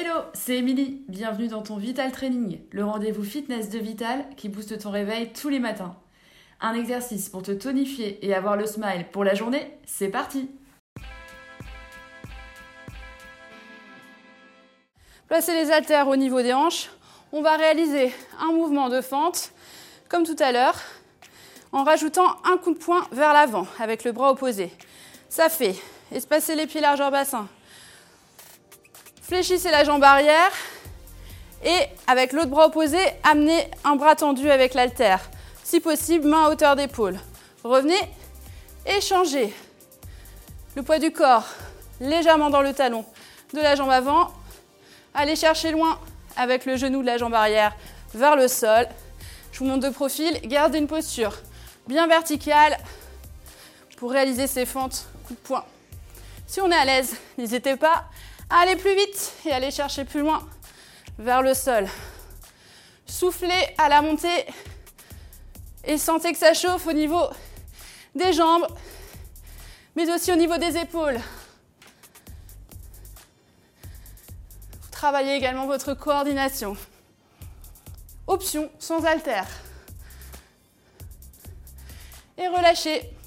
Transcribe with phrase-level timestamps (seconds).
[0.00, 1.02] Hello, c'est Émilie.
[1.08, 5.48] Bienvenue dans ton Vital Training, le rendez-vous fitness de Vital qui booste ton réveil tous
[5.48, 5.96] les matins.
[6.60, 10.50] Un exercice pour te tonifier et avoir le smile pour la journée, c'est parti
[15.26, 16.90] Placez les haltères au niveau des hanches.
[17.32, 19.50] On va réaliser un mouvement de fente,
[20.08, 20.80] comme tout à l'heure,
[21.72, 24.70] en rajoutant un coup de poing vers l'avant avec le bras opposé.
[25.28, 25.74] Ça fait
[26.12, 27.48] espacer les pieds largeur bassin.
[29.28, 30.50] Fléchissez la jambe arrière
[31.62, 35.20] et avec l'autre bras opposé, amenez un bras tendu avec l'haltère.
[35.62, 37.20] Si possible, main à hauteur d'épaule.
[37.62, 38.00] Revenez
[38.86, 39.52] et changez
[40.76, 41.44] le poids du corps
[42.00, 43.04] légèrement dans le talon
[43.52, 44.32] de la jambe avant.
[45.12, 45.98] Allez chercher loin
[46.34, 47.76] avec le genou de la jambe arrière
[48.14, 48.88] vers le sol.
[49.52, 50.40] Je vous montre de profil.
[50.44, 51.36] Gardez une posture
[51.86, 52.78] bien verticale
[53.98, 55.66] pour réaliser ces fentes coup de poing.
[56.46, 58.06] Si on est à l'aise, n'hésitez pas
[58.50, 60.46] à aller plus vite et aller chercher plus loin
[61.18, 61.86] vers le sol.
[63.06, 64.46] Soufflez à la montée
[65.84, 67.28] et sentez que ça chauffe au niveau
[68.14, 68.66] des jambes,
[69.96, 71.20] mais aussi au niveau des épaules.
[74.90, 76.76] Travaillez également votre coordination.
[78.26, 79.46] Option sans haltère.
[82.36, 83.17] Et relâchez.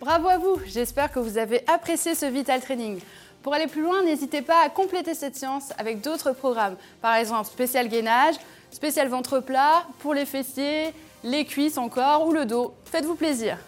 [0.00, 3.00] Bravo à vous, j'espère que vous avez apprécié ce Vital Training.
[3.42, 6.76] Pour aller plus loin, n'hésitez pas à compléter cette séance avec d'autres programmes.
[7.02, 8.36] Par exemple, spécial gainage,
[8.70, 12.72] spécial ventre plat, pour les fessiers, les cuisses encore ou le dos.
[12.86, 13.58] Faites-vous plaisir.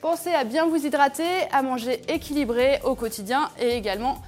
[0.00, 4.20] Pensez à bien vous hydrater, à manger équilibré au quotidien et également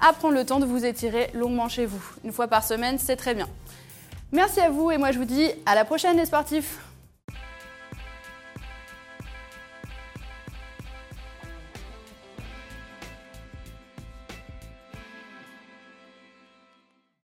[0.00, 2.02] à prendre le temps de vous étirer longuement chez vous.
[2.24, 3.48] Une fois par semaine, c'est très bien.
[4.32, 6.78] Merci à vous et moi je vous dis à la prochaine les sportifs